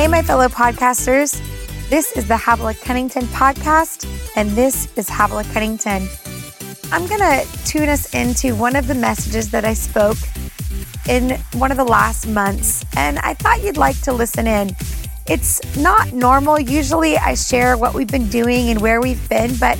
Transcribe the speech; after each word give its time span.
Hey, 0.00 0.08
my 0.08 0.22
fellow 0.22 0.48
podcasters. 0.48 1.38
This 1.90 2.16
is 2.16 2.26
the 2.26 2.34
Havilah 2.34 2.72
Cunnington 2.72 3.24
podcast, 3.24 4.06
and 4.34 4.48
this 4.52 4.88
is 4.96 5.10
Havilah 5.10 5.44
Cunnington. 5.52 6.08
I'm 6.90 7.06
going 7.06 7.20
to 7.20 7.46
tune 7.66 7.90
us 7.90 8.14
into 8.14 8.54
one 8.54 8.76
of 8.76 8.86
the 8.86 8.94
messages 8.94 9.50
that 9.50 9.66
I 9.66 9.74
spoke 9.74 10.16
in 11.06 11.38
one 11.52 11.70
of 11.70 11.76
the 11.76 11.84
last 11.84 12.26
months, 12.26 12.82
and 12.96 13.18
I 13.18 13.34
thought 13.34 13.62
you'd 13.62 13.76
like 13.76 14.00
to 14.04 14.12
listen 14.14 14.46
in. 14.46 14.74
It's 15.26 15.60
not 15.76 16.14
normal. 16.14 16.58
Usually 16.58 17.18
I 17.18 17.34
share 17.34 17.76
what 17.76 17.92
we've 17.92 18.08
been 18.08 18.30
doing 18.30 18.70
and 18.70 18.80
where 18.80 19.02
we've 19.02 19.28
been, 19.28 19.54
but 19.56 19.78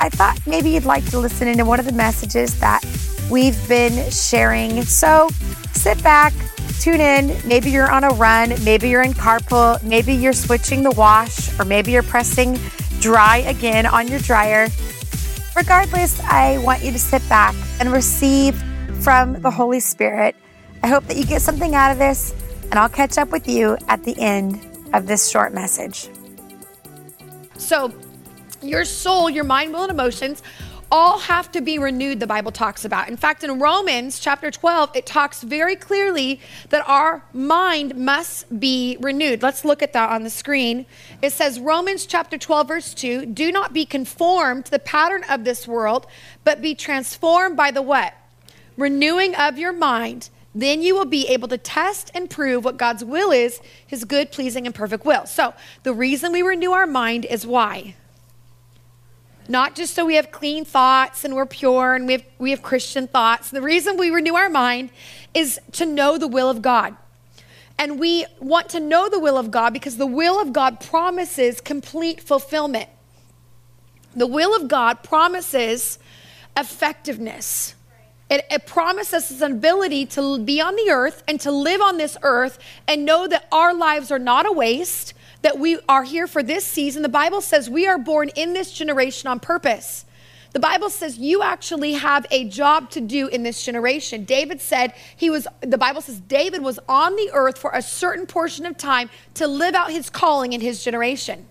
I 0.00 0.08
thought 0.08 0.44
maybe 0.48 0.70
you'd 0.70 0.84
like 0.84 1.08
to 1.10 1.18
listen 1.20 1.46
into 1.46 1.64
one 1.64 1.78
of 1.78 1.86
the 1.86 1.92
messages 1.92 2.58
that 2.58 2.84
we've 3.30 3.68
been 3.68 4.10
sharing. 4.10 4.82
So 4.82 5.28
sit 5.74 6.02
back, 6.02 6.32
tune 6.80 7.00
in. 7.00 7.36
Maybe 7.46 7.70
you're 7.70 7.90
on 7.90 8.04
a 8.04 8.08
run, 8.10 8.54
maybe 8.64 8.88
you're 8.88 9.02
in 9.02 9.12
carpool, 9.12 9.82
maybe 9.82 10.14
you're 10.14 10.32
switching 10.32 10.82
the 10.82 10.90
wash, 10.90 11.56
or 11.58 11.64
maybe 11.64 11.92
you're 11.92 12.02
pressing 12.02 12.58
dry 13.00 13.38
again 13.38 13.86
on 13.86 14.08
your 14.08 14.18
dryer. 14.20 14.68
Regardless, 15.54 16.18
I 16.20 16.58
want 16.58 16.82
you 16.82 16.90
to 16.90 16.98
sit 16.98 17.26
back 17.28 17.54
and 17.78 17.92
receive 17.92 18.60
from 19.00 19.40
the 19.42 19.50
Holy 19.50 19.80
Spirit. 19.80 20.34
I 20.82 20.88
hope 20.88 21.06
that 21.08 21.16
you 21.16 21.24
get 21.24 21.42
something 21.42 21.74
out 21.74 21.92
of 21.92 21.98
this, 21.98 22.34
and 22.70 22.74
I'll 22.78 22.88
catch 22.88 23.18
up 23.18 23.30
with 23.30 23.46
you 23.46 23.76
at 23.88 24.02
the 24.04 24.18
end 24.18 24.60
of 24.94 25.06
this 25.06 25.28
short 25.28 25.52
message. 25.52 26.08
So, 27.58 27.92
your 28.62 28.84
soul, 28.84 29.28
your 29.28 29.44
mind, 29.44 29.72
will, 29.72 29.82
and 29.82 29.90
emotions 29.90 30.42
all 30.90 31.18
have 31.18 31.52
to 31.52 31.60
be 31.60 31.78
renewed, 31.78 32.20
the 32.20 32.26
Bible 32.26 32.50
talks 32.50 32.84
about. 32.84 33.08
In 33.08 33.16
fact, 33.16 33.44
in 33.44 33.60
Romans 33.60 34.18
chapter 34.18 34.50
12, 34.50 34.96
it 34.96 35.06
talks 35.06 35.42
very 35.42 35.76
clearly 35.76 36.40
that 36.70 36.86
our 36.88 37.22
mind 37.32 37.96
must 37.96 38.58
be 38.58 38.96
renewed. 39.00 39.42
Let's 39.42 39.64
look 39.64 39.82
at 39.82 39.92
that 39.92 40.10
on 40.10 40.24
the 40.24 40.30
screen. 40.30 40.86
It 41.22 41.32
says, 41.32 41.60
Romans 41.60 42.06
chapter 42.06 42.36
12, 42.36 42.68
verse 42.68 42.94
2 42.94 43.26
Do 43.26 43.52
not 43.52 43.72
be 43.72 43.86
conformed 43.86 44.66
to 44.66 44.70
the 44.70 44.78
pattern 44.78 45.24
of 45.28 45.44
this 45.44 45.68
world, 45.68 46.06
but 46.44 46.60
be 46.60 46.74
transformed 46.74 47.56
by 47.56 47.70
the 47.70 47.82
what? 47.82 48.14
Renewing 48.76 49.34
of 49.36 49.58
your 49.58 49.72
mind. 49.72 50.30
Then 50.52 50.82
you 50.82 50.96
will 50.96 51.04
be 51.04 51.28
able 51.28 51.46
to 51.48 51.58
test 51.58 52.10
and 52.12 52.28
prove 52.28 52.64
what 52.64 52.76
God's 52.76 53.04
will 53.04 53.30
is, 53.30 53.60
his 53.86 54.04
good, 54.04 54.32
pleasing, 54.32 54.66
and 54.66 54.74
perfect 54.74 55.04
will. 55.04 55.26
So, 55.26 55.54
the 55.84 55.94
reason 55.94 56.32
we 56.32 56.42
renew 56.42 56.72
our 56.72 56.88
mind 56.88 57.24
is 57.24 57.46
why? 57.46 57.94
Not 59.50 59.74
just 59.74 59.94
so 59.94 60.06
we 60.06 60.14
have 60.14 60.30
clean 60.30 60.64
thoughts 60.64 61.24
and 61.24 61.34
we're 61.34 61.46
pure 61.46 61.94
and 61.94 62.06
we 62.06 62.14
have, 62.14 62.24
we 62.38 62.50
have 62.50 62.62
Christian 62.62 63.08
thoughts. 63.08 63.50
The 63.50 63.60
reason 63.60 63.96
we 63.96 64.10
renew 64.10 64.34
our 64.34 64.48
mind 64.48 64.90
is 65.34 65.60
to 65.72 65.84
know 65.84 66.16
the 66.16 66.28
will 66.28 66.48
of 66.48 66.62
God. 66.62 66.96
And 67.78 67.98
we 67.98 68.26
want 68.38 68.68
to 68.70 68.80
know 68.80 69.08
the 69.08 69.18
will 69.18 69.38
of 69.38 69.50
God 69.50 69.72
because 69.72 69.96
the 69.96 70.06
will 70.06 70.40
of 70.40 70.52
God 70.52 70.80
promises 70.80 71.60
complete 71.60 72.20
fulfillment. 72.20 72.88
The 74.14 74.26
will 74.26 74.54
of 74.54 74.68
God 74.68 75.02
promises 75.02 75.98
effectiveness. 76.56 77.74
It, 78.28 78.44
it, 78.50 78.66
promises 78.66 79.42
an 79.42 79.52
ability 79.52 80.06
to 80.06 80.38
be 80.38 80.60
on 80.60 80.76
the 80.76 80.90
earth 80.90 81.24
and 81.26 81.40
to 81.40 81.50
live 81.50 81.80
on 81.80 81.96
this 81.96 82.16
earth 82.22 82.58
and 82.86 83.04
know 83.04 83.26
that 83.26 83.48
our 83.50 83.74
lives 83.74 84.12
are 84.12 84.20
not 84.20 84.46
a 84.46 84.52
waste, 84.52 85.14
that 85.42 85.58
we 85.58 85.78
are 85.88 86.04
here 86.04 86.26
for 86.26 86.42
this 86.42 86.64
season. 86.64 87.02
The 87.02 87.08
Bible 87.08 87.40
says 87.40 87.70
we 87.70 87.86
are 87.86 87.98
born 87.98 88.28
in 88.30 88.52
this 88.52 88.72
generation 88.72 89.28
on 89.28 89.40
purpose. 89.40 90.04
The 90.52 90.60
Bible 90.60 90.90
says 90.90 91.16
you 91.16 91.42
actually 91.42 91.92
have 91.92 92.26
a 92.30 92.44
job 92.48 92.90
to 92.90 93.00
do 93.00 93.28
in 93.28 93.44
this 93.44 93.64
generation. 93.64 94.24
David 94.24 94.60
said 94.60 94.94
he 95.14 95.30
was, 95.30 95.46
the 95.60 95.78
Bible 95.78 96.00
says 96.00 96.18
David 96.20 96.62
was 96.62 96.80
on 96.88 97.14
the 97.14 97.30
earth 97.32 97.56
for 97.56 97.70
a 97.72 97.82
certain 97.82 98.26
portion 98.26 98.66
of 98.66 98.76
time 98.76 99.10
to 99.34 99.46
live 99.46 99.74
out 99.74 99.92
his 99.92 100.10
calling 100.10 100.52
in 100.52 100.60
his 100.60 100.82
generation, 100.82 101.46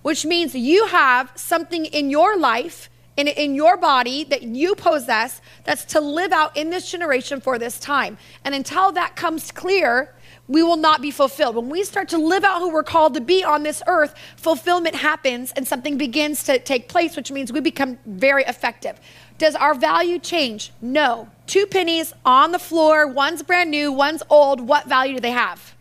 which 0.00 0.24
means 0.24 0.54
you 0.54 0.86
have 0.86 1.30
something 1.34 1.84
in 1.84 2.08
your 2.08 2.38
life, 2.38 2.88
in, 3.18 3.28
in 3.28 3.54
your 3.54 3.76
body 3.76 4.24
that 4.24 4.42
you 4.42 4.74
possess 4.74 5.42
that's 5.64 5.84
to 5.84 6.00
live 6.00 6.32
out 6.32 6.56
in 6.56 6.70
this 6.70 6.90
generation 6.90 7.42
for 7.42 7.58
this 7.58 7.78
time. 7.78 8.16
And 8.44 8.54
until 8.54 8.92
that 8.92 9.14
comes 9.14 9.50
clear, 9.52 10.14
we 10.48 10.62
will 10.62 10.76
not 10.76 11.02
be 11.02 11.10
fulfilled. 11.10 11.54
When 11.54 11.68
we 11.68 11.84
start 11.84 12.08
to 12.08 12.18
live 12.18 12.42
out 12.42 12.58
who 12.60 12.70
we're 12.70 12.82
called 12.82 13.14
to 13.14 13.20
be 13.20 13.44
on 13.44 13.62
this 13.62 13.82
earth, 13.86 14.14
fulfillment 14.36 14.96
happens 14.96 15.52
and 15.52 15.68
something 15.68 15.98
begins 15.98 16.42
to 16.44 16.58
take 16.58 16.88
place, 16.88 17.16
which 17.16 17.30
means 17.30 17.52
we 17.52 17.60
become 17.60 17.98
very 18.06 18.44
effective. 18.44 18.98
Does 19.36 19.54
our 19.54 19.74
value 19.74 20.18
change? 20.18 20.72
No. 20.80 21.28
Two 21.46 21.66
pennies 21.66 22.12
on 22.24 22.52
the 22.52 22.58
floor, 22.58 23.06
one's 23.06 23.42
brand 23.42 23.70
new, 23.70 23.92
one's 23.92 24.22
old. 24.30 24.60
What 24.60 24.88
value 24.88 25.14
do 25.14 25.20
they 25.20 25.30
have? 25.30 25.74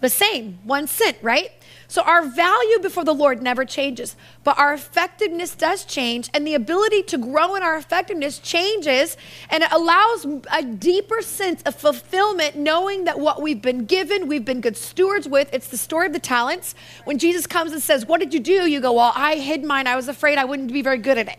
The 0.00 0.08
same, 0.08 0.60
one 0.64 0.86
cent, 0.86 1.18
right? 1.20 1.50
So 1.90 2.02
our 2.02 2.24
value 2.24 2.78
before 2.78 3.02
the 3.02 3.12
Lord 3.12 3.42
never 3.42 3.64
changes, 3.64 4.14
but 4.44 4.56
our 4.56 4.72
effectiveness 4.72 5.56
does 5.56 5.84
change, 5.84 6.30
and 6.32 6.46
the 6.46 6.54
ability 6.54 7.02
to 7.02 7.18
grow 7.18 7.56
in 7.56 7.64
our 7.64 7.76
effectiveness 7.76 8.38
changes, 8.38 9.16
and 9.50 9.64
it 9.64 9.72
allows 9.72 10.24
a 10.52 10.62
deeper 10.62 11.20
sense 11.20 11.62
of 11.62 11.74
fulfillment, 11.74 12.54
knowing 12.54 13.06
that 13.06 13.18
what 13.18 13.42
we've 13.42 13.60
been 13.60 13.86
given, 13.86 14.28
we've 14.28 14.44
been 14.44 14.60
good 14.60 14.76
stewards 14.76 15.28
with. 15.28 15.52
It's 15.52 15.66
the 15.66 15.76
story 15.76 16.06
of 16.06 16.12
the 16.12 16.20
talents. 16.20 16.76
When 17.06 17.18
Jesus 17.18 17.48
comes 17.48 17.72
and 17.72 17.82
says, 17.82 18.06
What 18.06 18.20
did 18.20 18.32
you 18.32 18.38
do? 18.38 18.70
You 18.70 18.80
go, 18.80 18.92
Well, 18.92 19.12
I 19.16 19.34
hid 19.34 19.64
mine. 19.64 19.88
I 19.88 19.96
was 19.96 20.06
afraid 20.06 20.38
I 20.38 20.44
wouldn't 20.44 20.72
be 20.72 20.82
very 20.82 20.98
good 20.98 21.18
at 21.18 21.26
it. 21.26 21.38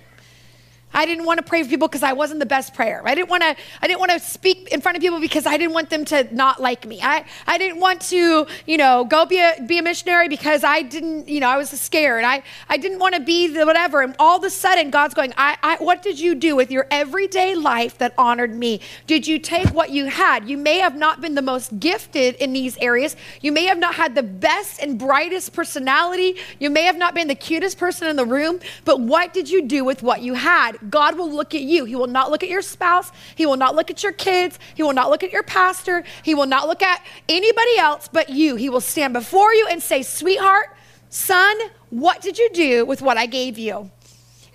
I 0.93 1.05
didn't 1.05 1.25
want 1.25 1.37
to 1.37 1.43
pray 1.43 1.63
for 1.63 1.69
people 1.69 1.87
because 1.87 2.03
I 2.03 2.13
wasn't 2.13 2.39
the 2.39 2.45
best 2.45 2.73
prayer. 2.73 3.01
I 3.05 3.15
didn't 3.15 3.29
want 3.29 3.43
to 3.43 3.55
I 3.81 3.87
didn't 3.87 3.99
want 3.99 4.11
to 4.11 4.19
speak 4.19 4.69
in 4.69 4.81
front 4.81 4.97
of 4.97 5.01
people 5.01 5.19
because 5.19 5.45
I 5.45 5.57
didn't 5.57 5.73
want 5.73 5.89
them 5.89 6.05
to 6.05 6.33
not 6.33 6.61
like 6.61 6.85
me. 6.85 6.99
I, 7.01 7.25
I 7.47 7.57
didn't 7.57 7.79
want 7.79 8.01
to, 8.01 8.47
you 8.65 8.77
know, 8.77 9.05
go 9.05 9.25
be 9.25 9.39
a 9.39 9.55
be 9.65 9.77
a 9.77 9.83
missionary 9.83 10.27
because 10.27 10.63
I 10.63 10.81
didn't, 10.81 11.27
you 11.29 11.39
know, 11.39 11.49
I 11.49 11.57
was 11.57 11.69
scared. 11.69 12.23
I, 12.23 12.43
I 12.69 12.77
didn't 12.77 12.99
want 12.99 13.15
to 13.15 13.21
be 13.21 13.47
the 13.47 13.65
whatever. 13.65 14.01
And 14.01 14.15
all 14.19 14.37
of 14.37 14.43
a 14.43 14.49
sudden 14.49 14.89
God's 14.91 15.13
going, 15.13 15.33
I, 15.37 15.57
I 15.63 15.77
what 15.77 16.01
did 16.01 16.19
you 16.19 16.35
do 16.35 16.55
with 16.55 16.71
your 16.71 16.87
everyday 16.91 17.55
life 17.55 17.97
that 17.99 18.13
honored 18.17 18.55
me? 18.55 18.81
Did 19.07 19.27
you 19.27 19.39
take 19.39 19.69
what 19.69 19.91
you 19.91 20.05
had? 20.05 20.49
You 20.49 20.57
may 20.57 20.79
have 20.79 20.95
not 20.95 21.21
been 21.21 21.35
the 21.35 21.41
most 21.41 21.79
gifted 21.79 22.35
in 22.35 22.53
these 22.53 22.77
areas. 22.77 23.15
You 23.41 23.51
may 23.51 23.65
have 23.65 23.77
not 23.77 23.95
had 23.95 24.15
the 24.15 24.23
best 24.23 24.81
and 24.81 24.99
brightest 24.99 25.53
personality. 25.53 26.35
You 26.59 26.69
may 26.69 26.83
have 26.83 26.97
not 26.97 27.13
been 27.13 27.27
the 27.27 27.35
cutest 27.35 27.77
person 27.77 28.07
in 28.07 28.15
the 28.15 28.25
room, 28.25 28.59
but 28.85 28.99
what 28.99 29.33
did 29.33 29.49
you 29.49 29.61
do 29.61 29.83
with 29.83 30.03
what 30.03 30.21
you 30.21 30.33
had? 30.33 30.77
God 30.89 31.17
will 31.17 31.31
look 31.31 31.53
at 31.53 31.61
you. 31.61 31.85
He 31.85 31.95
will 31.95 32.07
not 32.07 32.31
look 32.31 32.43
at 32.43 32.49
your 32.49 32.61
spouse. 32.61 33.11
He 33.35 33.45
will 33.45 33.57
not 33.57 33.75
look 33.75 33.89
at 33.91 34.03
your 34.03 34.11
kids. 34.11 34.59
He 34.75 34.83
will 34.83 34.93
not 34.93 35.09
look 35.09 35.23
at 35.23 35.31
your 35.31 35.43
pastor. 35.43 36.03
He 36.23 36.35
will 36.35 36.45
not 36.45 36.67
look 36.67 36.81
at 36.81 37.05
anybody 37.29 37.77
else 37.77 38.09
but 38.11 38.29
you. 38.29 38.55
He 38.55 38.69
will 38.69 38.81
stand 38.81 39.13
before 39.13 39.53
you 39.53 39.67
and 39.69 39.81
say, 39.81 40.01
Sweetheart, 40.01 40.75
son, 41.09 41.57
what 41.89 42.21
did 42.21 42.37
you 42.37 42.49
do 42.53 42.85
with 42.85 43.01
what 43.01 43.17
I 43.17 43.25
gave 43.25 43.57
you? 43.57 43.91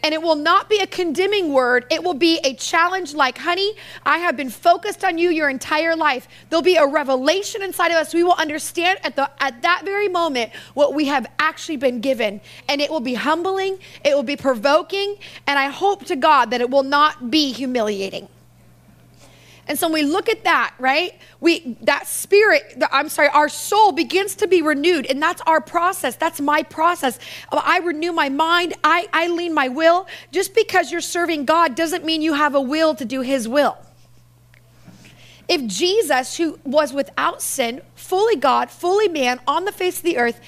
And 0.06 0.14
it 0.14 0.22
will 0.22 0.36
not 0.36 0.70
be 0.70 0.78
a 0.78 0.86
condemning 0.86 1.52
word. 1.52 1.84
It 1.90 2.04
will 2.04 2.14
be 2.14 2.38
a 2.44 2.54
challenge 2.54 3.12
like, 3.12 3.38
honey, 3.38 3.74
I 4.04 4.18
have 4.18 4.36
been 4.36 4.50
focused 4.50 5.02
on 5.02 5.18
you 5.18 5.30
your 5.30 5.50
entire 5.50 5.96
life. 5.96 6.28
There'll 6.48 6.62
be 6.62 6.76
a 6.76 6.86
revelation 6.86 7.60
inside 7.60 7.88
of 7.88 7.96
us. 7.96 8.14
We 8.14 8.22
will 8.22 8.34
understand 8.34 9.00
at, 9.02 9.16
the, 9.16 9.28
at 9.42 9.62
that 9.62 9.82
very 9.84 10.06
moment 10.06 10.52
what 10.74 10.94
we 10.94 11.06
have 11.06 11.26
actually 11.40 11.78
been 11.78 12.00
given. 12.00 12.40
And 12.68 12.80
it 12.80 12.88
will 12.88 13.00
be 13.00 13.14
humbling, 13.14 13.80
it 14.04 14.14
will 14.14 14.22
be 14.22 14.36
provoking, 14.36 15.16
and 15.44 15.58
I 15.58 15.70
hope 15.70 16.04
to 16.04 16.14
God 16.14 16.50
that 16.52 16.60
it 16.60 16.70
will 16.70 16.84
not 16.84 17.28
be 17.28 17.50
humiliating. 17.50 18.28
And 19.68 19.78
so 19.78 19.88
when 19.88 20.04
we 20.04 20.10
look 20.10 20.28
at 20.28 20.44
that, 20.44 20.74
right? 20.78 21.18
We 21.40 21.76
that 21.82 22.06
spirit, 22.06 22.82
I'm 22.92 23.08
sorry, 23.08 23.28
our 23.28 23.48
soul 23.48 23.92
begins 23.92 24.36
to 24.36 24.46
be 24.46 24.62
renewed, 24.62 25.06
and 25.06 25.20
that's 25.20 25.42
our 25.42 25.60
process. 25.60 26.14
That's 26.14 26.40
my 26.40 26.62
process. 26.62 27.18
Oh, 27.50 27.60
I 27.64 27.78
renew 27.78 28.12
my 28.12 28.28
mind. 28.28 28.74
I, 28.84 29.08
I 29.12 29.26
lean 29.28 29.54
my 29.54 29.68
will. 29.68 30.06
Just 30.30 30.54
because 30.54 30.92
you're 30.92 31.00
serving 31.00 31.46
God 31.46 31.74
doesn't 31.74 32.04
mean 32.04 32.22
you 32.22 32.34
have 32.34 32.54
a 32.54 32.60
will 32.60 32.94
to 32.94 33.04
do 33.04 33.22
His 33.22 33.48
will. 33.48 33.76
If 35.48 35.66
Jesus, 35.66 36.36
who 36.36 36.58
was 36.64 36.92
without 36.92 37.40
sin, 37.40 37.80
fully 37.94 38.36
God, 38.36 38.70
fully 38.70 39.08
man, 39.08 39.40
on 39.46 39.64
the 39.64 39.72
face 39.72 39.98
of 39.98 40.02
the 40.02 40.16
earth, 40.16 40.40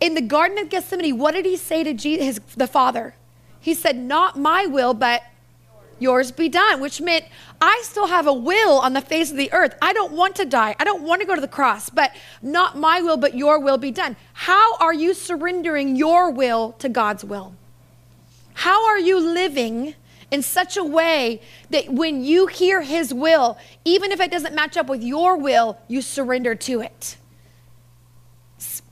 in 0.00 0.14
the 0.14 0.20
Garden 0.20 0.58
of 0.58 0.70
Gethsemane, 0.70 1.18
what 1.18 1.32
did 1.32 1.46
he 1.46 1.56
say 1.56 1.82
to 1.82 1.94
Jesus, 1.94 2.26
his, 2.26 2.40
the 2.56 2.66
Father? 2.66 3.14
He 3.60 3.74
said, 3.74 3.96
Not 3.96 4.38
my 4.38 4.66
will, 4.66 4.94
but 4.94 5.22
yours 5.98 6.30
be 6.30 6.48
done, 6.48 6.80
which 6.80 7.00
meant 7.00 7.24
I 7.60 7.80
still 7.84 8.06
have 8.06 8.26
a 8.26 8.32
will 8.32 8.78
on 8.78 8.92
the 8.92 9.00
face 9.00 9.30
of 9.30 9.36
the 9.36 9.52
earth. 9.52 9.74
I 9.80 9.92
don't 9.92 10.12
want 10.12 10.36
to 10.36 10.44
die. 10.44 10.74
I 10.78 10.84
don't 10.84 11.02
want 11.02 11.20
to 11.20 11.26
go 11.26 11.34
to 11.34 11.40
the 11.40 11.48
cross, 11.48 11.90
but 11.90 12.12
not 12.42 12.76
my 12.76 13.00
will, 13.00 13.16
but 13.16 13.34
your 13.34 13.58
will 13.58 13.78
be 13.78 13.90
done. 13.90 14.16
How 14.32 14.76
are 14.76 14.94
you 14.94 15.14
surrendering 15.14 15.96
your 15.96 16.30
will 16.30 16.72
to 16.78 16.88
God's 16.88 17.24
will? 17.24 17.54
How 18.54 18.86
are 18.86 18.98
you 18.98 19.20
living 19.20 19.94
in 20.30 20.42
such 20.42 20.76
a 20.76 20.84
way 20.84 21.40
that 21.70 21.90
when 21.90 22.24
you 22.24 22.46
hear 22.46 22.82
His 22.82 23.12
will, 23.12 23.58
even 23.84 24.12
if 24.12 24.20
it 24.20 24.30
doesn't 24.30 24.54
match 24.54 24.76
up 24.76 24.88
with 24.88 25.02
your 25.02 25.36
will, 25.36 25.78
you 25.88 26.02
surrender 26.02 26.54
to 26.54 26.80
it? 26.80 27.16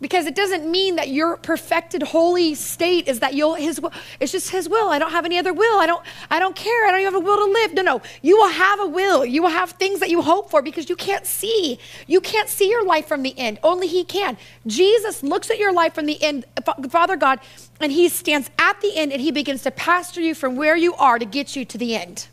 Because 0.04 0.26
it 0.26 0.34
doesn't 0.34 0.70
mean 0.70 0.96
that 0.96 1.08
your 1.08 1.38
perfected 1.38 2.02
holy 2.02 2.54
state 2.54 3.08
is 3.08 3.20
that 3.20 3.32
you'll 3.32 3.54
his 3.54 3.80
will 3.80 3.90
it's 4.20 4.32
just 4.32 4.50
his 4.50 4.68
will. 4.68 4.90
I 4.90 4.98
don't 4.98 5.12
have 5.12 5.24
any 5.24 5.38
other 5.38 5.54
will. 5.54 5.80
I 5.80 5.86
don't 5.86 6.04
i 6.30 6.38
don't 6.38 6.54
care. 6.54 6.86
I 6.86 6.90
don't 6.90 7.00
even 7.00 7.14
have 7.14 7.22
a 7.22 7.24
will 7.24 7.38
to 7.38 7.50
live. 7.50 7.72
No 7.72 7.80
no. 7.80 8.02
You 8.20 8.36
will 8.36 8.50
have 8.50 8.80
a 8.80 8.86
will. 8.86 9.24
You 9.24 9.40
will 9.40 9.48
have 9.48 9.70
things 9.70 10.00
that 10.00 10.10
you 10.10 10.20
hope 10.20 10.50
for 10.50 10.60
because 10.60 10.90
you 10.90 10.94
can't 10.94 11.24
see. 11.24 11.78
You 12.06 12.20
can't 12.20 12.50
see 12.50 12.68
your 12.68 12.84
life 12.84 13.06
from 13.06 13.22
the 13.22 13.32
end. 13.38 13.58
Only 13.62 13.86
he 13.86 14.04
can. 14.04 14.36
Jesus 14.66 15.22
looks 15.22 15.50
at 15.50 15.58
your 15.58 15.72
life 15.72 15.94
from 15.94 16.04
the 16.04 16.22
end 16.22 16.44
father 16.90 17.16
god 17.16 17.40
and 17.80 17.90
he 17.90 18.10
stands 18.10 18.50
at 18.58 18.78
the 18.82 18.94
end 18.98 19.10
and 19.10 19.22
he 19.22 19.32
begins 19.32 19.62
to 19.62 19.70
pastor 19.70 20.20
you 20.20 20.34
from 20.34 20.54
where 20.54 20.76
you 20.76 20.92
are 20.96 21.18
to 21.18 21.24
get 21.24 21.56
you 21.56 21.64
to 21.64 21.78
the 21.78 21.96
end. 21.96 22.28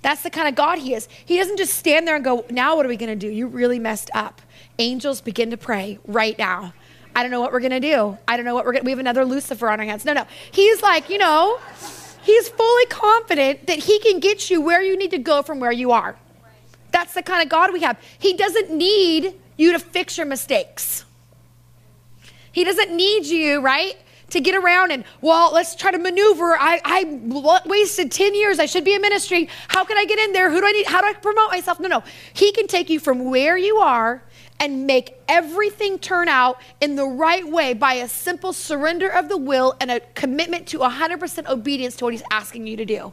That's 0.00 0.22
the 0.22 0.30
kind 0.30 0.48
of 0.48 0.54
God 0.54 0.78
he 0.78 0.94
is. 0.94 1.10
He 1.26 1.36
doesn't 1.36 1.58
just 1.58 1.74
stand 1.74 2.08
there 2.08 2.16
and 2.16 2.24
go, 2.24 2.46
Now 2.48 2.74
what 2.74 2.86
are 2.86 2.88
we 2.88 2.96
going 2.96 3.18
to 3.18 3.26
do? 3.26 3.30
You 3.30 3.48
really 3.48 3.78
messed 3.78 4.08
up. 4.14 4.40
Angels 4.78 5.20
begin 5.20 5.50
to 5.50 5.58
pray 5.58 5.98
right 6.06 6.38
now. 6.38 6.72
I 7.16 7.22
don't 7.22 7.30
know 7.30 7.40
what 7.40 7.50
we're 7.50 7.60
going 7.60 7.70
to 7.70 7.80
do. 7.80 8.18
I 8.28 8.36
don't 8.36 8.44
know 8.44 8.54
what 8.54 8.66
we're 8.66 8.72
going 8.72 8.82
to 8.82 8.84
We 8.84 8.90
have 8.90 8.98
another 8.98 9.24
Lucifer 9.24 9.70
on 9.70 9.80
our 9.80 9.86
hands. 9.86 10.04
No, 10.04 10.12
no. 10.12 10.26
He's 10.52 10.82
like, 10.82 11.08
you 11.08 11.16
know, 11.16 11.58
he's 12.22 12.50
fully 12.50 12.86
confident 12.86 13.66
that 13.68 13.78
he 13.78 13.98
can 14.00 14.20
get 14.20 14.50
you 14.50 14.60
where 14.60 14.82
you 14.82 14.98
need 14.98 15.12
to 15.12 15.18
go 15.18 15.40
from 15.40 15.58
where 15.58 15.72
you 15.72 15.92
are. 15.92 16.14
That's 16.92 17.14
the 17.14 17.22
kind 17.22 17.42
of 17.42 17.48
God 17.48 17.72
we 17.72 17.80
have. 17.80 17.98
He 18.18 18.34
doesn't 18.34 18.70
need 18.70 19.34
you 19.56 19.72
to 19.72 19.78
fix 19.78 20.18
your 20.18 20.26
mistakes. 20.26 21.06
He 22.52 22.64
doesn't 22.64 22.94
need 22.94 23.24
you, 23.24 23.60
right? 23.62 23.96
To 24.30 24.40
get 24.40 24.54
around 24.54 24.92
and, 24.92 25.02
well, 25.22 25.54
let's 25.54 25.74
try 25.74 25.92
to 25.92 25.98
maneuver. 25.98 26.54
I, 26.54 26.82
I 26.84 27.64
wasted 27.64 28.12
10 28.12 28.34
years. 28.34 28.58
I 28.58 28.66
should 28.66 28.84
be 28.84 28.94
in 28.94 29.00
ministry. 29.00 29.48
How 29.68 29.84
can 29.84 29.96
I 29.96 30.04
get 30.04 30.18
in 30.18 30.34
there? 30.34 30.50
Who 30.50 30.60
do 30.60 30.66
I 30.66 30.72
need? 30.72 30.86
How 30.86 31.00
do 31.00 31.06
I 31.06 31.14
promote 31.14 31.50
myself? 31.50 31.80
No, 31.80 31.88
no. 31.88 32.02
He 32.34 32.52
can 32.52 32.66
take 32.66 32.90
you 32.90 33.00
from 33.00 33.30
where 33.30 33.56
you 33.56 33.78
are 33.78 34.22
and 34.60 34.86
make 34.86 35.14
everything 35.28 35.98
turn 35.98 36.28
out 36.28 36.60
in 36.80 36.96
the 36.96 37.06
right 37.06 37.46
way 37.46 37.74
by 37.74 37.94
a 37.94 38.08
simple 38.08 38.52
surrender 38.52 39.08
of 39.08 39.28
the 39.28 39.36
will 39.36 39.74
and 39.80 39.90
a 39.90 40.00
commitment 40.14 40.66
to 40.68 40.78
100% 40.78 41.48
obedience 41.48 41.96
to 41.96 42.04
what 42.04 42.12
he's 42.12 42.22
asking 42.30 42.66
you 42.66 42.76
to 42.76 42.84
do. 42.84 43.12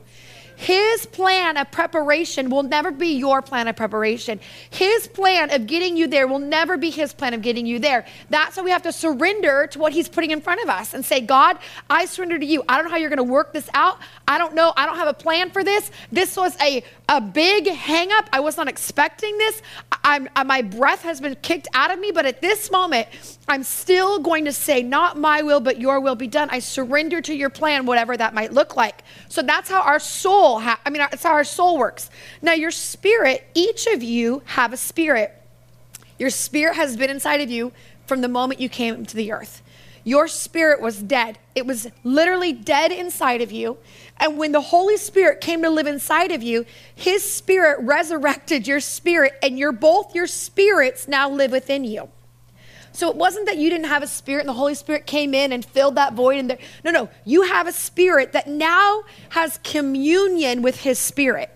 His 0.55 1.05
plan 1.05 1.57
of 1.57 1.71
preparation 1.71 2.49
will 2.49 2.63
never 2.63 2.91
be 2.91 3.17
your 3.17 3.41
plan 3.41 3.67
of 3.67 3.75
preparation. 3.75 4.39
His 4.69 5.07
plan 5.07 5.51
of 5.51 5.67
getting 5.67 5.97
you 5.97 6.07
there 6.07 6.27
will 6.27 6.39
never 6.39 6.77
be 6.77 6.89
his 6.89 7.13
plan 7.13 7.33
of 7.33 7.41
getting 7.41 7.65
you 7.65 7.79
there. 7.79 8.05
That's 8.29 8.57
why 8.57 8.63
we 8.63 8.71
have 8.71 8.83
to 8.83 8.91
surrender 8.91 9.67
to 9.67 9.79
what 9.79 9.93
he's 9.93 10.09
putting 10.09 10.31
in 10.31 10.41
front 10.41 10.61
of 10.61 10.69
us 10.69 10.93
and 10.93 11.03
say, 11.03 11.21
God, 11.21 11.57
I 11.89 12.05
surrender 12.05 12.39
to 12.39 12.45
you. 12.45 12.63
I 12.67 12.77
don't 12.77 12.85
know 12.85 12.91
how 12.91 12.97
you're 12.97 13.09
going 13.09 13.17
to 13.17 13.23
work 13.23 13.53
this 13.53 13.69
out. 13.73 13.99
I 14.27 14.37
don't 14.37 14.55
know. 14.55 14.73
I 14.75 14.85
don't 14.85 14.97
have 14.97 15.07
a 15.07 15.13
plan 15.13 15.49
for 15.49 15.63
this. 15.63 15.91
This 16.11 16.37
was 16.37 16.59
a, 16.61 16.83
a 17.09 17.21
big 17.21 17.67
hang 17.67 18.11
up. 18.11 18.29
I 18.31 18.39
was 18.39 18.57
not 18.57 18.67
expecting 18.67 19.37
this. 19.37 19.61
I'm, 20.03 20.29
I, 20.35 20.43
my 20.43 20.61
breath 20.61 21.01
has 21.03 21.21
been 21.21 21.35
kicked 21.41 21.67
out 21.73 21.91
of 21.91 21.99
me, 21.99 22.11
but 22.11 22.25
at 22.25 22.41
this 22.41 22.71
moment, 22.71 23.07
I'm 23.47 23.63
still 23.63 24.19
going 24.19 24.45
to 24.45 24.53
say, 24.53 24.83
Not 24.83 25.17
my 25.17 25.41
will, 25.41 25.59
but 25.59 25.79
your 25.79 25.99
will 25.99 26.15
be 26.15 26.27
done. 26.27 26.49
I 26.51 26.59
surrender 26.59 27.21
to 27.21 27.33
your 27.33 27.49
plan, 27.49 27.85
whatever 27.85 28.15
that 28.15 28.33
might 28.33 28.53
look 28.53 28.75
like. 28.75 29.03
So 29.29 29.41
that's 29.41 29.69
how 29.69 29.81
our 29.81 29.99
soul, 29.99 30.42
ha- 30.59 30.79
I 30.85 30.89
mean, 30.89 31.01
uh, 31.01 31.07
that's 31.09 31.23
how 31.23 31.33
our 31.33 31.43
soul 31.43 31.77
works. 31.77 32.09
Now, 32.41 32.53
your 32.53 32.71
spirit, 32.71 33.47
each 33.53 33.87
of 33.87 34.03
you 34.03 34.41
have 34.45 34.73
a 34.73 34.77
spirit. 34.77 35.33
Your 36.17 36.29
spirit 36.29 36.75
has 36.75 36.95
been 36.95 37.09
inside 37.09 37.41
of 37.41 37.49
you 37.49 37.71
from 38.05 38.21
the 38.21 38.27
moment 38.27 38.59
you 38.59 38.69
came 38.69 39.05
to 39.05 39.15
the 39.15 39.31
earth. 39.31 39.61
Your 40.03 40.27
spirit 40.27 40.81
was 40.81 41.01
dead. 41.01 41.39
It 41.55 41.65
was 41.65 41.87
literally 42.03 42.51
dead 42.51 42.91
inside 42.91 43.41
of 43.41 43.51
you. 43.51 43.77
And 44.17 44.37
when 44.37 44.51
the 44.51 44.61
Holy 44.61 44.97
Spirit 44.97 45.39
came 45.39 45.61
to 45.63 45.69
live 45.69 45.87
inside 45.87 46.31
of 46.31 46.43
you, 46.43 46.65
his 46.93 47.23
spirit 47.23 47.79
resurrected 47.81 48.67
your 48.67 48.81
spirit, 48.81 49.33
and 49.41 49.57
your 49.57 49.71
both 49.71 50.13
your 50.13 50.27
spirits 50.27 51.07
now 51.07 51.29
live 51.29 51.51
within 51.51 51.85
you. 51.85 52.09
So 52.93 53.09
it 53.09 53.15
wasn't 53.15 53.47
that 53.47 53.57
you 53.57 53.69
didn't 53.69 53.87
have 53.87 54.03
a 54.03 54.07
spirit 54.07 54.41
and 54.41 54.49
the 54.49 54.53
Holy 54.53 54.75
Spirit 54.75 55.07
came 55.07 55.33
in 55.33 55.51
and 55.51 55.65
filled 55.65 55.95
that 55.95 56.13
void 56.13 56.37
in 56.37 56.47
there. 56.47 56.59
No, 56.85 56.91
no. 56.91 57.09
You 57.25 57.41
have 57.41 57.67
a 57.67 57.71
spirit 57.71 58.33
that 58.33 58.47
now 58.47 59.03
has 59.29 59.59
communion 59.63 60.61
with 60.61 60.81
his 60.81 60.99
spirit. 60.99 61.49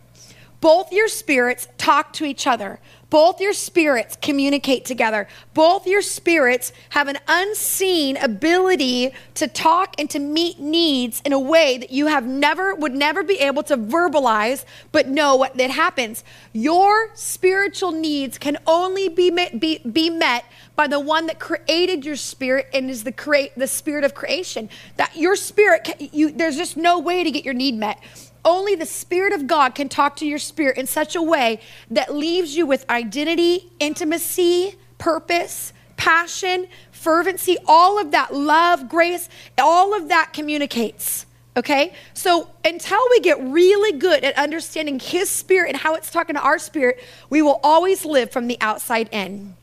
Both 0.60 0.92
your 0.92 1.08
spirits 1.08 1.68
talk 1.78 2.14
to 2.14 2.26
each 2.26 2.48
other. 2.48 2.80
Both 3.10 3.40
your 3.40 3.54
spirits 3.54 4.18
communicate 4.22 4.84
together. 4.84 5.28
Both 5.54 5.88
your 5.88 6.02
spirits 6.02 6.74
have 6.90 7.08
an 7.08 7.18
unseen 7.28 8.18
ability 8.18 9.12
to 9.36 9.48
talk 9.48 9.96
and 9.98 10.10
to 10.10 10.20
meet 10.20 10.60
needs 10.60 11.22
in 11.24 11.32
a 11.32 11.40
way 11.40 11.78
that 11.78 11.92
you 11.92 12.08
have 12.08 12.26
never 12.26 12.76
would 12.76 12.94
never 12.94 13.24
be 13.24 13.40
able 13.40 13.64
to 13.64 13.78
verbalize 13.78 14.66
but 14.92 15.08
know 15.08 15.38
what 15.38 15.56
that 15.56 15.70
happens. 15.70 16.24
Your 16.52 17.10
spiritual 17.16 17.92
needs 17.92 18.38
can 18.38 18.58
only 18.68 19.08
be 19.08 19.32
met, 19.32 19.60
be, 19.60 19.80
be 19.80 20.10
met 20.10 20.44
by 20.76 20.88
the 20.88 21.00
one 21.00 21.28
that 21.28 21.40
created 21.40 22.06
your 22.06 22.18
spirit 22.18 22.68
and 22.74 22.90
is 22.90 23.04
the 23.06 23.12
create 23.12 23.54
the 23.56 23.68
spirit 23.68 24.04
of 24.04 24.14
creation. 24.14 24.70
That 24.98 25.16
your 25.16 25.36
spirit 25.36 26.10
you 26.14 26.32
there's 26.32 26.58
just 26.58 26.76
no 26.76 27.00
way 27.00 27.24
to 27.24 27.32
get 27.32 27.46
your 27.46 27.54
need 27.54 27.76
met. 27.76 28.00
Only 28.48 28.76
the 28.76 28.86
Spirit 28.86 29.34
of 29.34 29.46
God 29.46 29.76
can 29.76 29.90
talk 29.90 30.16
to 30.18 30.26
your 30.26 30.40
spirit 30.40 30.78
in 30.78 30.88
such 30.88 31.18
a 31.18 31.22
way 31.22 31.60
that 31.92 32.16
leaves 32.16 32.56
you 32.56 32.66
with 32.66 32.86
identity, 32.98 33.72
intimacy, 33.80 34.74
purpose, 34.98 35.72
passion, 35.98 36.68
fervency, 36.92 37.58
all 37.68 38.00
of 38.02 38.12
that 38.12 38.34
love, 38.34 38.90
grace, 38.90 39.30
all 39.58 39.96
of 39.96 40.10
that 40.10 40.34
communicates. 40.34 41.28
Okay? 41.56 41.94
So 42.14 42.50
until 42.66 43.00
we 43.12 43.20
get 43.20 43.40
really 43.42 43.98
good 43.98 44.24
at 44.24 44.36
understanding 44.36 45.00
His 45.00 45.30
Spirit 45.30 45.70
and 45.70 45.78
how 45.78 45.94
it's 45.94 46.12
talking 46.12 46.36
to 46.36 46.42
our 46.42 46.58
spirit, 46.58 47.00
we 47.30 47.42
will 47.42 47.60
always 47.64 48.04
live 48.04 48.32
from 48.32 48.48
the 48.48 48.58
outside 48.62 49.10
in. 49.12 49.56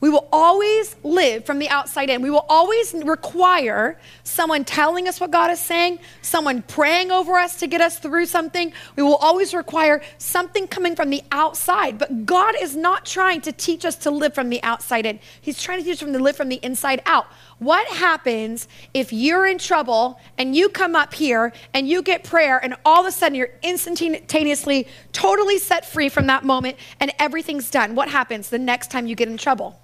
We 0.00 0.08
will 0.08 0.28
always 0.32 0.96
live 1.04 1.44
from 1.44 1.58
the 1.58 1.68
outside 1.68 2.08
in. 2.08 2.22
We 2.22 2.30
will 2.30 2.46
always 2.48 2.94
require 2.94 3.98
someone 4.24 4.64
telling 4.64 5.06
us 5.06 5.20
what 5.20 5.30
God 5.30 5.50
is 5.50 5.60
saying, 5.60 5.98
someone 6.22 6.62
praying 6.62 7.10
over 7.10 7.34
us 7.34 7.56
to 7.56 7.66
get 7.66 7.82
us 7.82 7.98
through 7.98 8.24
something. 8.26 8.72
We 8.96 9.02
will 9.02 9.16
always 9.16 9.52
require 9.52 10.00
something 10.16 10.66
coming 10.68 10.96
from 10.96 11.10
the 11.10 11.22
outside. 11.30 11.98
But 11.98 12.24
God 12.24 12.54
is 12.60 12.74
not 12.74 13.04
trying 13.04 13.42
to 13.42 13.52
teach 13.52 13.84
us 13.84 13.96
to 13.96 14.10
live 14.10 14.34
from 14.34 14.48
the 14.48 14.62
outside 14.62 15.04
in. 15.04 15.20
He's 15.40 15.62
trying 15.62 15.78
to 15.80 15.84
teach 15.84 16.02
us 16.02 16.10
to 16.10 16.18
live 16.18 16.36
from 16.36 16.48
the 16.48 16.60
inside 16.62 17.02
out. 17.04 17.26
What 17.58 17.86
happens 17.88 18.68
if 18.94 19.12
you're 19.12 19.46
in 19.46 19.58
trouble 19.58 20.18
and 20.38 20.56
you 20.56 20.70
come 20.70 20.96
up 20.96 21.12
here 21.12 21.52
and 21.74 21.86
you 21.86 22.02
get 22.02 22.24
prayer 22.24 22.58
and 22.62 22.74
all 22.86 23.00
of 23.00 23.06
a 23.06 23.12
sudden 23.12 23.36
you're 23.36 23.50
instantaneously 23.62 24.86
totally 25.12 25.58
set 25.58 25.84
free 25.84 26.08
from 26.08 26.26
that 26.28 26.42
moment 26.42 26.78
and 27.00 27.12
everything's 27.18 27.70
done? 27.70 27.94
What 27.94 28.08
happens 28.08 28.48
the 28.48 28.58
next 28.58 28.90
time 28.90 29.06
you 29.06 29.14
get 29.14 29.28
in 29.28 29.36
trouble? 29.36 29.78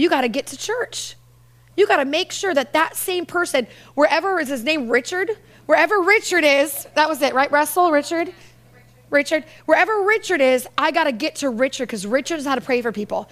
You 0.00 0.08
got 0.08 0.22
to 0.22 0.28
get 0.28 0.46
to 0.48 0.56
church. 0.56 1.16
You 1.76 1.86
got 1.86 1.98
to 1.98 2.04
make 2.04 2.32
sure 2.32 2.52
that 2.54 2.72
that 2.72 2.96
same 2.96 3.26
person, 3.26 3.66
wherever 3.94 4.40
is 4.40 4.48
his 4.48 4.64
name, 4.64 4.88
Richard, 4.88 5.30
wherever 5.66 6.00
Richard 6.00 6.44
is, 6.44 6.86
that 6.94 7.08
was 7.08 7.22
it, 7.22 7.34
right, 7.34 7.50
Russell? 7.50 7.90
Richard? 7.90 8.32
Richard, 9.10 9.44
wherever 9.66 10.02
Richard 10.02 10.40
is, 10.40 10.68
I 10.78 10.92
got 10.92 11.04
to 11.04 11.12
get 11.12 11.36
to 11.36 11.50
Richard 11.50 11.86
because 11.86 12.06
Richard 12.06 12.36
knows 12.36 12.46
how 12.46 12.54
to 12.54 12.60
pray 12.60 12.80
for 12.80 12.92
people. 12.92 13.28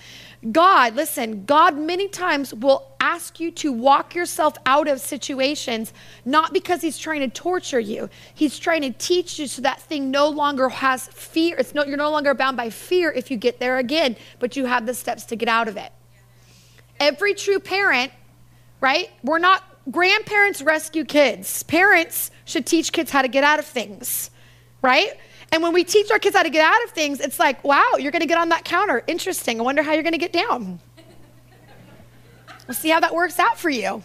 God, 0.50 0.94
listen, 0.96 1.44
God 1.44 1.76
many 1.76 2.08
times 2.08 2.52
will 2.52 2.96
ask 3.00 3.38
you 3.38 3.50
to 3.52 3.72
walk 3.72 4.14
yourself 4.14 4.56
out 4.66 4.88
of 4.88 5.00
situations, 5.00 5.92
not 6.24 6.52
because 6.52 6.82
He's 6.82 6.98
trying 6.98 7.20
to 7.20 7.28
torture 7.28 7.80
you. 7.80 8.10
He's 8.34 8.58
trying 8.58 8.82
to 8.82 8.90
teach 8.90 9.38
you 9.38 9.46
so 9.46 9.62
that 9.62 9.80
thing 9.80 10.10
no 10.10 10.28
longer 10.28 10.68
has 10.68 11.06
fear. 11.08 11.56
It's 11.58 11.74
no, 11.74 11.84
you're 11.84 11.96
no 11.96 12.10
longer 12.10 12.34
bound 12.34 12.56
by 12.56 12.70
fear 12.70 13.12
if 13.12 13.30
you 13.30 13.36
get 13.36 13.60
there 13.60 13.78
again, 13.78 14.16
but 14.40 14.56
you 14.56 14.66
have 14.66 14.84
the 14.84 14.94
steps 14.94 15.24
to 15.26 15.36
get 15.36 15.48
out 15.48 15.68
of 15.68 15.76
it. 15.76 15.92
Every 17.00 17.34
true 17.34 17.58
parent, 17.58 18.12
right? 18.80 19.10
We're 19.22 19.38
not, 19.38 19.62
grandparents 19.90 20.62
rescue 20.62 21.04
kids. 21.04 21.62
Parents 21.62 22.30
should 22.44 22.66
teach 22.66 22.92
kids 22.92 23.10
how 23.10 23.22
to 23.22 23.28
get 23.28 23.44
out 23.44 23.58
of 23.58 23.66
things, 23.66 24.30
right? 24.82 25.12
And 25.50 25.62
when 25.62 25.72
we 25.72 25.84
teach 25.84 26.10
our 26.10 26.18
kids 26.18 26.36
how 26.36 26.42
to 26.42 26.50
get 26.50 26.64
out 26.64 26.84
of 26.84 26.90
things, 26.90 27.20
it's 27.20 27.38
like, 27.38 27.62
wow, 27.64 27.94
you're 27.98 28.12
going 28.12 28.20
to 28.20 28.26
get 28.26 28.38
on 28.38 28.50
that 28.50 28.64
counter. 28.64 29.02
Interesting. 29.06 29.60
I 29.60 29.62
wonder 29.62 29.82
how 29.82 29.92
you're 29.92 30.02
going 30.02 30.12
to 30.12 30.18
get 30.18 30.32
down. 30.32 30.80
We'll 32.66 32.74
see 32.74 32.90
how 32.90 33.00
that 33.00 33.14
works 33.14 33.38
out 33.38 33.58
for 33.58 33.70
you. 33.70 34.02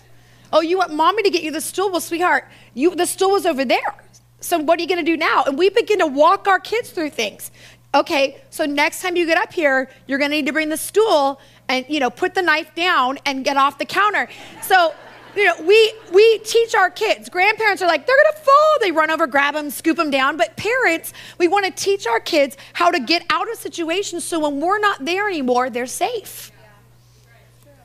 Oh, 0.53 0.61
you 0.61 0.77
want 0.77 0.93
mommy 0.93 1.23
to 1.23 1.29
get 1.29 1.43
you 1.43 1.51
the 1.51 1.59
stool? 1.59 1.91
Well, 1.91 1.99
sweetheart, 1.99 2.47
you 2.73 2.95
the 2.95 3.05
stool 3.05 3.31
was 3.31 3.45
over 3.45 3.65
there. 3.65 3.95
So 4.39 4.57
what 4.59 4.79
are 4.79 4.81
you 4.81 4.87
going 4.87 5.03
to 5.03 5.11
do 5.11 5.17
now? 5.17 5.43
And 5.43 5.57
we 5.57 5.69
begin 5.69 5.99
to 5.99 6.07
walk 6.07 6.47
our 6.47 6.59
kids 6.59 6.91
through 6.91 7.09
things. 7.09 7.51
Okay, 7.95 8.41
so 8.49 8.65
next 8.65 9.01
time 9.01 9.15
you 9.15 9.25
get 9.25 9.37
up 9.37 9.51
here, 9.53 9.89
you're 10.07 10.17
going 10.17 10.31
to 10.31 10.37
need 10.37 10.45
to 10.45 10.53
bring 10.53 10.69
the 10.69 10.77
stool 10.77 11.39
and 11.69 11.85
you 11.89 11.99
know 11.99 12.09
put 12.09 12.33
the 12.33 12.41
knife 12.41 12.73
down 12.75 13.17
and 13.25 13.43
get 13.43 13.57
off 13.57 13.77
the 13.77 13.85
counter 13.85 14.27
so 14.61 14.93
you 15.35 15.45
know 15.45 15.55
we 15.61 15.93
we 16.11 16.37
teach 16.39 16.75
our 16.75 16.89
kids 16.89 17.29
grandparents 17.29 17.81
are 17.81 17.87
like 17.87 18.05
they're 18.05 18.15
gonna 18.23 18.45
fall 18.45 18.77
they 18.81 18.91
run 18.91 19.09
over 19.09 19.27
grab 19.27 19.53
them 19.53 19.69
scoop 19.69 19.97
them 19.97 20.11
down 20.11 20.37
but 20.37 20.55
parents 20.57 21.13
we 21.37 21.47
want 21.47 21.65
to 21.65 21.71
teach 21.71 22.05
our 22.05 22.19
kids 22.19 22.57
how 22.73 22.91
to 22.91 22.99
get 22.99 23.25
out 23.29 23.49
of 23.51 23.57
situations 23.57 24.23
so 24.23 24.39
when 24.39 24.59
we're 24.59 24.79
not 24.79 25.03
there 25.03 25.27
anymore 25.27 25.69
they're 25.69 25.87
safe 25.87 26.51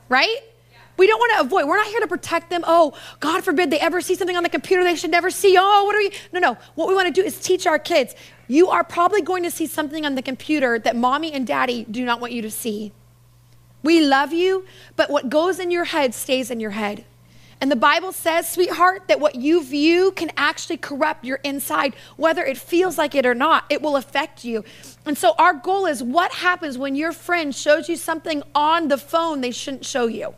right 0.07 0.39
we 0.99 1.07
don't 1.07 1.17
want 1.17 1.31
to 1.35 1.45
avoid. 1.45 1.65
We're 1.65 1.77
not 1.77 1.87
here 1.87 2.01
to 2.01 2.07
protect 2.07 2.49
them. 2.49 2.61
Oh, 2.67 2.93
God 3.21 3.41
forbid 3.41 3.71
they 3.71 3.79
ever 3.79 4.01
see 4.01 4.15
something 4.15 4.35
on 4.35 4.43
the 4.43 4.49
computer 4.49 4.83
they 4.83 4.97
should 4.97 5.11
never 5.11 5.31
see. 5.31 5.55
Oh, 5.57 5.85
what 5.85 5.95
are 5.95 5.99
we? 5.99 6.11
No, 6.33 6.41
no. 6.41 6.57
What 6.75 6.89
we 6.89 6.93
want 6.93 7.07
to 7.07 7.13
do 7.13 7.25
is 7.25 7.39
teach 7.39 7.65
our 7.65 7.79
kids. 7.79 8.15
You 8.49 8.67
are 8.67 8.83
probably 8.83 9.21
going 9.21 9.43
to 9.43 9.51
see 9.51 9.65
something 9.65 10.05
on 10.05 10.15
the 10.15 10.21
computer 10.21 10.77
that 10.79 10.97
mommy 10.97 11.31
and 11.31 11.47
daddy 11.47 11.85
do 11.89 12.03
not 12.03 12.19
want 12.19 12.33
you 12.33 12.41
to 12.41 12.51
see. 12.51 12.91
We 13.81 14.05
love 14.05 14.33
you, 14.33 14.65
but 14.95 15.09
what 15.09 15.29
goes 15.29 15.59
in 15.59 15.71
your 15.71 15.85
head 15.85 16.13
stays 16.13 16.51
in 16.51 16.59
your 16.59 16.71
head. 16.71 17.05
And 17.61 17.69
the 17.69 17.75
Bible 17.75 18.13
says, 18.13 18.49
sweetheart, 18.49 19.03
that 19.07 19.19
what 19.19 19.35
you 19.35 19.61
view 19.63 20.11
can 20.11 20.31
actually 20.37 20.77
corrupt 20.77 21.25
your 21.25 21.39
inside, 21.43 21.93
whether 22.15 22.45
it 22.45 22.57
feels 22.57 22.97
like 22.97 23.15
it 23.15 23.25
or 23.25 23.35
not. 23.35 23.65
It 23.69 23.81
will 23.81 23.97
affect 23.97 24.45
you. 24.45 24.63
And 25.05 25.17
so, 25.17 25.33
our 25.37 25.53
goal 25.53 25.85
is 25.85 26.01
what 26.01 26.31
happens 26.31 26.77
when 26.77 26.95
your 26.95 27.11
friend 27.11 27.53
shows 27.53 27.89
you 27.89 27.97
something 27.97 28.43
on 28.55 28.87
the 28.87 28.97
phone 28.97 29.41
they 29.41 29.51
shouldn't 29.51 29.85
show 29.85 30.07
you? 30.07 30.35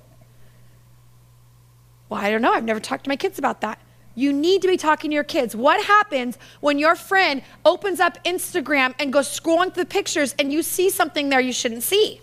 Well, 2.10 2.20
I 2.20 2.32
don't 2.32 2.42
know. 2.42 2.54
I've 2.54 2.64
never 2.64 2.80
talked 2.80 3.04
to 3.04 3.10
my 3.10 3.16
kids 3.16 3.38
about 3.38 3.62
that. 3.62 3.80
You 4.16 4.34
need 4.34 4.64
to 4.64 4.68
be 4.68 4.76
talking 4.76 5.12
to 5.12 5.16
your 5.16 5.24
kids. 5.24 5.56
What 5.56 5.86
happens 5.86 6.38
when 6.60 6.80
your 6.80 6.96
friend 6.96 7.44
opens 7.64 8.00
up 8.00 8.22
Instagram 8.24 8.96
and 9.00 9.14
goes 9.14 9.28
scrolling 9.28 9.74
through 9.74 9.84
the 9.84 9.90
pictures 9.90 10.36
and 10.38 10.52
you 10.52 10.64
see 10.64 10.90
something 10.90 11.30
there 11.30 11.40
you 11.40 11.54
shouldn't 11.54 11.84
see? 11.84 12.20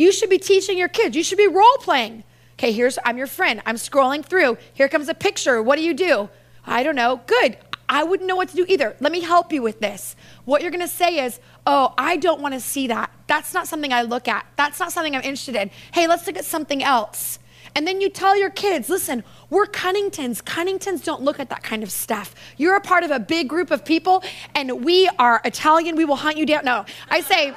You 0.00 0.12
should 0.12 0.30
be 0.30 0.38
teaching 0.38 0.78
your 0.78 0.88
kids. 0.88 1.14
You 1.14 1.22
should 1.22 1.36
be 1.36 1.46
role 1.46 1.76
playing. 1.80 2.24
Okay, 2.54 2.72
here's, 2.72 2.98
I'm 3.04 3.18
your 3.18 3.26
friend. 3.26 3.60
I'm 3.66 3.76
scrolling 3.76 4.24
through. 4.24 4.56
Here 4.72 4.88
comes 4.88 5.10
a 5.10 5.14
picture. 5.14 5.62
What 5.62 5.76
do 5.76 5.82
you 5.82 5.92
do? 5.92 6.30
I 6.64 6.82
don't 6.82 6.96
know. 6.96 7.20
Good. 7.26 7.58
I 7.86 8.04
wouldn't 8.04 8.26
know 8.26 8.34
what 8.36 8.48
to 8.48 8.56
do 8.56 8.64
either. 8.66 8.96
Let 9.00 9.12
me 9.12 9.20
help 9.20 9.52
you 9.52 9.60
with 9.60 9.80
this. 9.80 10.16
What 10.46 10.62
you're 10.62 10.70
going 10.70 10.80
to 10.80 10.88
say 10.88 11.22
is, 11.22 11.38
Oh, 11.66 11.92
I 11.98 12.16
don't 12.16 12.40
want 12.40 12.54
to 12.54 12.60
see 12.60 12.86
that. 12.86 13.12
That's 13.26 13.52
not 13.52 13.68
something 13.68 13.92
I 13.92 14.00
look 14.00 14.26
at. 14.26 14.46
That's 14.56 14.80
not 14.80 14.90
something 14.90 15.14
I'm 15.14 15.20
interested 15.20 15.54
in. 15.54 15.70
Hey, 15.92 16.06
let's 16.06 16.26
look 16.26 16.38
at 16.38 16.46
something 16.46 16.82
else. 16.82 17.38
And 17.76 17.86
then 17.86 18.00
you 18.00 18.08
tell 18.08 18.38
your 18.38 18.50
kids, 18.50 18.88
listen, 18.88 19.22
we're 19.48 19.66
Cunningtons. 19.66 20.42
Cunningtons 20.42 21.04
don't 21.04 21.22
look 21.22 21.38
at 21.38 21.50
that 21.50 21.62
kind 21.62 21.82
of 21.82 21.92
stuff. 21.92 22.34
You're 22.56 22.76
a 22.76 22.80
part 22.80 23.04
of 23.04 23.10
a 23.10 23.20
big 23.20 23.48
group 23.48 23.70
of 23.70 23.84
people, 23.84 24.24
and 24.54 24.82
we 24.84 25.08
are 25.18 25.40
Italian. 25.44 25.94
We 25.94 26.04
will 26.04 26.16
hunt 26.16 26.36
you 26.36 26.46
down. 26.46 26.64
No, 26.64 26.84
I 27.10 27.20
say, 27.20 27.54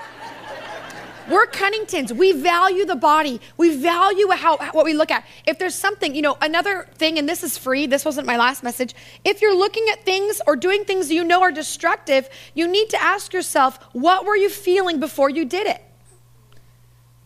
we're 1.29 1.47
Cunningtons. 1.47 2.11
We 2.11 2.31
value 2.31 2.85
the 2.85 2.95
body. 2.95 3.41
We 3.57 3.75
value 3.77 4.29
how, 4.29 4.57
what 4.71 4.85
we 4.85 4.93
look 4.93 5.11
at. 5.11 5.25
If 5.45 5.59
there's 5.59 5.75
something, 5.75 6.15
you 6.15 6.21
know, 6.21 6.37
another 6.41 6.87
thing, 6.95 7.17
and 7.17 7.27
this 7.27 7.43
is 7.43 7.57
free, 7.57 7.85
this 7.87 8.05
wasn't 8.05 8.27
my 8.27 8.37
last 8.37 8.63
message. 8.63 8.93
If 9.23 9.41
you're 9.41 9.55
looking 9.55 9.85
at 9.91 10.05
things 10.05 10.41
or 10.47 10.55
doing 10.55 10.85
things 10.85 11.11
you 11.11 11.23
know 11.23 11.41
are 11.41 11.51
destructive, 11.51 12.29
you 12.53 12.67
need 12.67 12.89
to 12.89 13.01
ask 13.01 13.33
yourself, 13.33 13.79
what 13.93 14.25
were 14.25 14.35
you 14.35 14.49
feeling 14.49 14.99
before 14.99 15.29
you 15.29 15.45
did 15.45 15.67
it? 15.67 15.83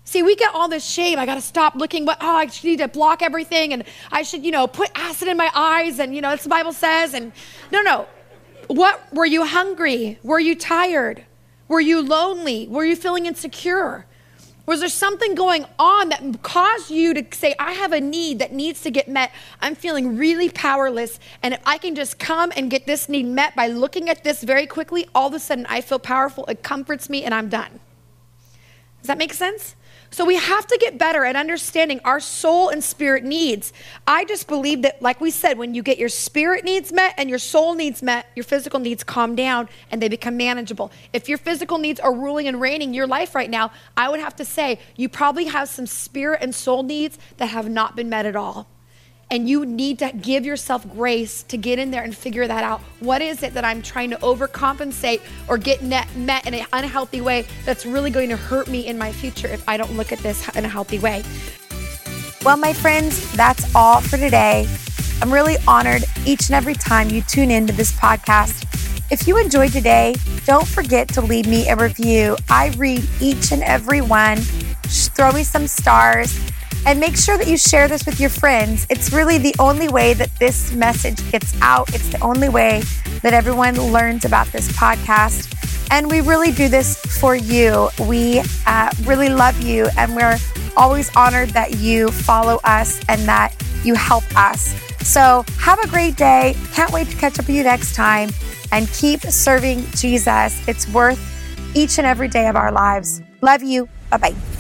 See, 0.07 0.23
we 0.23 0.37
get 0.37 0.55
all 0.55 0.69
this 0.69 0.85
shame. 0.85 1.19
I 1.19 1.25
got 1.25 1.35
to 1.35 1.41
stop 1.41 1.75
looking. 1.75 2.05
What? 2.05 2.19
Oh, 2.21 2.37
I 2.37 2.49
need 2.63 2.77
to 2.77 2.87
block 2.87 3.21
everything, 3.21 3.73
and 3.73 3.83
I 4.09 4.23
should, 4.23 4.45
you 4.45 4.51
know, 4.51 4.65
put 4.65 4.89
acid 4.95 5.27
in 5.27 5.35
my 5.35 5.51
eyes, 5.53 5.99
and 5.99 6.15
you 6.15 6.21
know, 6.21 6.29
that's 6.29 6.43
the 6.43 6.49
Bible 6.49 6.71
says. 6.71 7.13
And 7.13 7.33
no, 7.73 7.81
no. 7.81 8.07
What 8.67 9.13
were 9.13 9.25
you 9.25 9.45
hungry? 9.45 10.17
Were 10.23 10.39
you 10.39 10.55
tired? 10.55 11.25
Were 11.67 11.79
you 11.79 12.01
lonely? 12.01 12.67
Were 12.67 12.85
you 12.85 12.95
feeling 12.95 13.25
insecure? 13.25 14.05
Was 14.67 14.81
there 14.81 14.89
something 14.89 15.33
going 15.33 15.65
on 15.79 16.09
that 16.09 16.41
caused 16.43 16.91
you 16.91 17.13
to 17.13 17.25
say, 17.31 17.55
I 17.57 17.71
have 17.71 17.93
a 17.93 18.01
need 18.01 18.39
that 18.39 18.51
needs 18.51 18.81
to 18.81 18.91
get 18.91 19.07
met? 19.07 19.31
I'm 19.61 19.75
feeling 19.75 20.17
really 20.17 20.49
powerless. 20.49 21.21
And 21.41 21.53
if 21.53 21.61
I 21.65 21.77
can 21.77 21.95
just 21.95 22.19
come 22.19 22.51
and 22.57 22.69
get 22.69 22.85
this 22.85 23.07
need 23.07 23.27
met 23.27 23.55
by 23.55 23.67
looking 23.67 24.09
at 24.09 24.25
this 24.25 24.43
very 24.43 24.67
quickly, 24.67 25.07
all 25.15 25.29
of 25.29 25.33
a 25.33 25.39
sudden 25.39 25.65
I 25.69 25.79
feel 25.79 25.99
powerful. 25.99 26.45
It 26.47 26.63
comforts 26.63 27.09
me 27.09 27.23
and 27.23 27.33
I'm 27.33 27.47
done. 27.47 27.79
Does 29.01 29.07
that 29.07 29.17
make 29.17 29.33
sense? 29.33 29.76
So 30.09 30.25
we 30.25 30.35
have 30.35 30.65
to 30.67 30.77
get 30.79 30.97
better 30.97 31.25
at 31.25 31.35
understanding 31.35 31.99
our 32.05 32.19
soul 32.19 32.69
and 32.69 32.83
spirit 32.83 33.23
needs. 33.23 33.73
I 34.07 34.25
just 34.25 34.47
believe 34.47 34.81
that, 34.83 35.01
like 35.01 35.19
we 35.19 35.31
said, 35.31 35.57
when 35.57 35.75
you 35.75 35.83
get 35.83 35.97
your 35.97 36.09
spirit 36.09 36.63
needs 36.63 36.93
met 36.93 37.13
and 37.17 37.29
your 37.29 37.39
soul 37.39 37.75
needs 37.75 38.01
met, 38.01 38.27
your 38.35 38.43
physical 38.43 38.79
needs 38.79 39.03
calm 39.03 39.35
down 39.35 39.67
and 39.91 40.01
they 40.01 40.07
become 40.07 40.37
manageable. 40.37 40.91
If 41.13 41.27
your 41.27 41.37
physical 41.37 41.77
needs 41.77 41.99
are 41.99 42.13
ruling 42.13 42.47
and 42.47 42.61
reigning 42.61 42.93
your 42.93 43.07
life 43.07 43.35
right 43.35 43.49
now, 43.49 43.71
I 43.95 44.09
would 44.09 44.19
have 44.19 44.35
to 44.37 44.45
say 44.45 44.79
you 44.95 45.09
probably 45.09 45.45
have 45.45 45.67
some 45.69 45.85
spirit 45.85 46.39
and 46.41 46.55
soul 46.55 46.83
needs 46.83 47.17
that 47.37 47.47
have 47.47 47.69
not 47.69 47.95
been 47.95 48.09
met 48.09 48.25
at 48.25 48.35
all. 48.35 48.67
And 49.29 49.49
you 49.49 49.65
need 49.65 49.99
to 49.99 50.11
give 50.13 50.45
yourself 50.45 50.89
grace 50.89 51.43
to 51.43 51.57
get 51.57 51.79
in 51.79 51.91
there 51.91 52.03
and 52.03 52.15
figure 52.15 52.47
that 52.47 52.63
out. 52.63 52.79
What 53.01 53.21
is 53.21 53.43
it 53.43 53.53
that 53.55 53.65
I'm 53.65 53.81
trying 53.81 54.09
to 54.11 54.17
overcompensate 54.17 55.21
or 55.49 55.57
get 55.57 55.81
net, 55.83 56.07
met 56.15 56.47
in 56.47 56.53
an 56.53 56.65
unhealthy 56.71 57.19
way 57.19 57.45
that's 57.65 57.85
really 57.85 58.09
going 58.09 58.29
to 58.29 58.37
hurt 58.37 58.69
me 58.69 58.87
in 58.87 58.97
my 58.97 59.11
future 59.11 59.47
if 59.47 59.67
I 59.67 59.75
don't 59.75 59.91
look 59.97 60.13
at 60.13 60.19
this 60.19 60.47
in 60.55 60.63
a 60.63 60.69
healthy 60.69 60.99
way? 60.99 61.23
Well, 62.45 62.55
my 62.55 62.71
friends, 62.71 63.29
that's 63.33 63.75
all 63.75 63.99
for 63.99 64.15
today. 64.15 64.65
I'm 65.21 65.33
really 65.33 65.57
honored 65.67 66.03
each 66.25 66.47
and 66.47 66.55
every 66.55 66.75
time 66.75 67.09
you 67.09 67.21
tune 67.23 67.51
into 67.51 67.73
this 67.73 67.91
podcast. 67.91 68.63
If 69.11 69.27
you 69.27 69.37
enjoyed 69.37 69.71
today, 69.71 70.15
don't 70.45 70.67
forget 70.67 71.09
to 71.09 71.21
leave 71.21 71.47
me 71.47 71.67
a 71.67 71.75
review. 71.75 72.37
I 72.49 72.69
read 72.77 73.03
each 73.19 73.51
and 73.51 73.63
every 73.63 73.99
one. 73.99 74.37
Throw 74.37 75.31
me 75.33 75.43
some 75.43 75.67
stars 75.67 76.39
and 76.87 77.01
make 77.01 77.17
sure 77.17 77.37
that 77.37 77.47
you 77.47 77.57
share 77.57 77.89
this 77.89 78.05
with 78.05 78.17
your 78.17 78.29
friends. 78.29 78.87
It's 78.89 79.11
really 79.11 79.37
the 79.37 79.53
only 79.59 79.89
way 79.89 80.13
that 80.13 80.33
this 80.39 80.71
message 80.71 81.19
gets 81.31 81.53
out. 81.61 81.93
It's 81.93 82.07
the 82.07 82.19
only 82.21 82.47
way 82.47 82.81
that 83.21 83.33
everyone 83.33 83.75
learns 83.91 84.23
about 84.23 84.47
this 84.47 84.69
podcast. 84.71 85.53
And 85.91 86.09
we 86.09 86.21
really 86.21 86.53
do 86.53 86.69
this 86.69 86.95
for 87.19 87.35
you. 87.35 87.89
We 88.07 88.41
uh, 88.65 88.89
really 89.03 89.27
love 89.27 89.61
you, 89.61 89.89
and 89.97 90.15
we're 90.15 90.37
always 90.77 91.13
honored 91.15 91.49
that 91.49 91.75
you 91.77 92.09
follow 92.09 92.59
us 92.63 93.01
and 93.09 93.21
that 93.23 93.53
you 93.83 93.93
help 93.93 94.23
us. 94.37 94.73
So, 95.05 95.45
have 95.59 95.79
a 95.79 95.87
great 95.87 96.15
day. 96.15 96.55
Can't 96.73 96.91
wait 96.91 97.09
to 97.09 97.15
catch 97.17 97.39
up 97.39 97.47
with 97.47 97.55
you 97.55 97.63
next 97.63 97.95
time 97.95 98.29
and 98.71 98.87
keep 98.91 99.21
serving 99.21 99.85
Jesus. 99.91 100.65
It's 100.67 100.87
worth 100.89 101.19
each 101.75 101.97
and 101.97 102.07
every 102.07 102.27
day 102.27 102.47
of 102.47 102.55
our 102.55 102.71
lives. 102.71 103.21
Love 103.41 103.63
you. 103.63 103.87
Bye 104.09 104.17
bye. 104.17 104.56